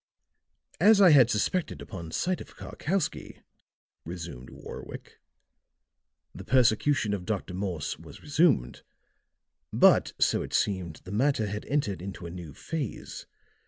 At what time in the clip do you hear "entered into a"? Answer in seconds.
11.67-12.31